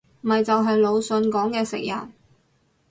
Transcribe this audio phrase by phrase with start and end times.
[0.21, 2.11] 咪就係魯迅講嘅食人